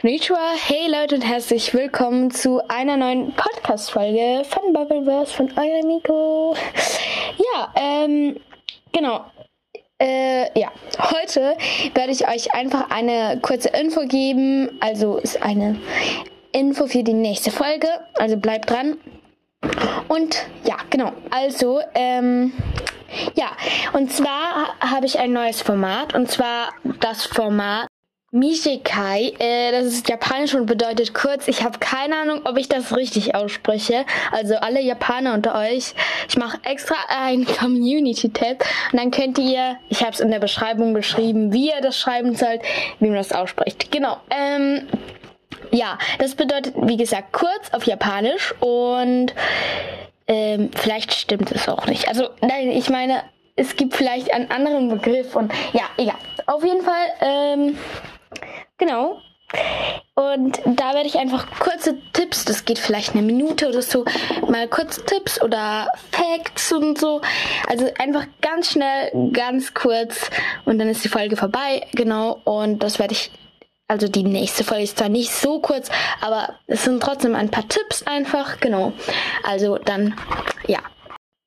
[0.00, 6.56] Konnichiwa, hey Leute und herzlich willkommen zu einer neuen Podcast-Folge von Bubbleverse von eurem Nico.
[7.36, 8.40] Ja, ähm,
[8.92, 9.26] genau.
[9.98, 10.72] Äh, ja,
[11.10, 11.54] heute
[11.92, 14.78] werde ich euch einfach eine kurze Info geben.
[14.80, 15.78] Also ist eine
[16.52, 17.88] Info für die nächste Folge.
[18.14, 18.96] Also bleibt dran.
[20.08, 21.12] Und ja, genau.
[21.30, 22.54] Also, ähm,
[23.34, 23.50] ja,
[23.92, 26.14] und zwar habe ich ein neues Format.
[26.14, 27.89] Und zwar das Format
[28.32, 31.48] Mishikai, äh, das ist japanisch und bedeutet kurz.
[31.48, 34.04] Ich habe keine Ahnung, ob ich das richtig ausspreche.
[34.30, 35.94] Also alle Japaner unter euch,
[36.28, 40.94] ich mache extra ein Community-Tab und dann könnt ihr, ich habe es in der Beschreibung
[40.94, 42.62] geschrieben, wie ihr das schreiben sollt,
[43.00, 43.90] wie man das ausspricht.
[43.90, 44.18] Genau.
[44.30, 44.86] Ähm,
[45.72, 49.34] ja, das bedeutet, wie gesagt, kurz auf Japanisch und
[50.28, 52.06] ähm, vielleicht stimmt es auch nicht.
[52.06, 53.24] Also nein, ich meine,
[53.56, 56.14] es gibt vielleicht einen anderen Begriff und ja, egal.
[56.46, 57.76] Auf jeden Fall, ähm,
[58.90, 59.20] Genau.
[60.14, 64.04] Und da werde ich einfach kurze Tipps, das geht vielleicht eine Minute oder so,
[64.48, 67.20] mal kurz Tipps oder Facts und so.
[67.68, 70.30] Also einfach ganz schnell, ganz kurz
[70.64, 71.86] und dann ist die Folge vorbei.
[71.92, 72.40] Genau.
[72.44, 73.30] Und das werde ich,
[73.88, 75.88] also die nächste Folge ist zwar nicht so kurz,
[76.20, 78.60] aber es sind trotzdem ein paar Tipps einfach.
[78.60, 78.92] Genau.
[79.44, 80.14] Also dann,
[80.66, 80.80] ja.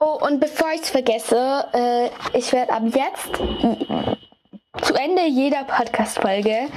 [0.00, 3.36] Oh, und bevor ich es vergesse, äh, ich werde ab jetzt
[4.82, 6.68] zu Ende jeder Podcast-Folge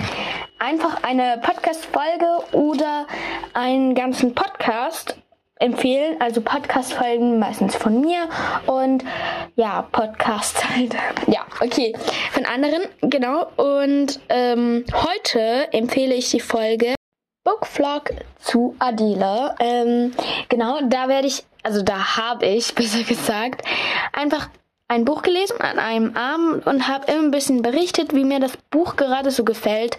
[0.61, 3.07] einfach eine Podcast-Folge oder
[3.53, 5.17] einen ganzen Podcast
[5.55, 6.17] empfehlen.
[6.19, 8.29] Also Podcast-Folgen meistens von mir
[8.67, 9.03] und
[9.55, 10.95] ja, Podcast halt.
[11.27, 11.93] Ja, okay.
[12.31, 13.47] Von anderen, genau.
[13.55, 16.93] Und ähm, heute empfehle ich die Folge
[17.43, 19.55] Bookvlog zu Adela.
[19.59, 20.13] Ähm,
[20.47, 23.63] genau, da werde ich, also da habe ich, besser gesagt,
[24.13, 24.47] einfach
[24.91, 28.57] ein Buch gelesen an einem Abend und habe immer ein bisschen berichtet, wie mir das
[28.71, 29.97] Buch gerade so gefällt.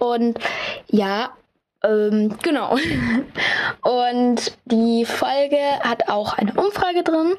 [0.00, 0.40] Und
[0.88, 1.30] ja,
[1.84, 2.76] ähm, genau.
[3.82, 7.36] Und die Folge hat auch eine Umfrage drin.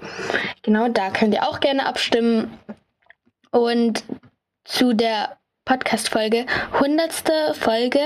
[0.62, 2.58] Genau, da könnt ihr auch gerne abstimmen.
[3.52, 4.06] Und
[4.64, 6.46] zu der Podcast-Folge,
[6.80, 8.00] hundertste Folge,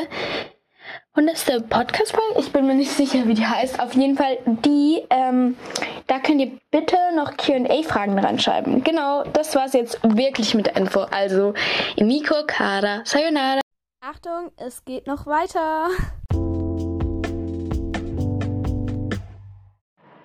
[1.16, 3.80] hundertste Podcast-Folge, ich bin mir nicht sicher, wie die heißt.
[3.80, 5.58] Auf jeden Fall die, ähm,
[6.19, 8.84] da könnt ihr bitte noch QA-Fragen reinschreiben.
[8.84, 11.02] Genau, das war's jetzt wirklich mit der Info.
[11.12, 11.53] Also,
[11.96, 13.62] Imiko, Kara, Sayonara.
[14.02, 15.88] Achtung, es geht noch weiter.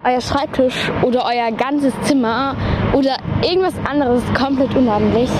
[0.04, 2.56] Euer Schreibtisch oder euer ganzes Zimmer
[2.93, 5.31] oder irgendwas anderes komplett unordentlich,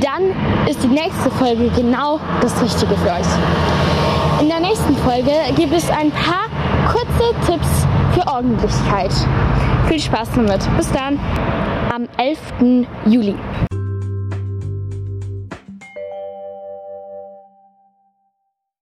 [0.00, 4.40] dann ist die nächste Folge genau das Richtige für euch.
[4.40, 6.48] In der nächsten Folge gibt es ein paar
[6.90, 9.12] kurze Tipps für Ordentlichkeit.
[9.88, 10.60] Viel Spaß damit.
[10.76, 11.18] Bis dann
[11.92, 12.86] am 11.
[13.06, 13.34] Juli.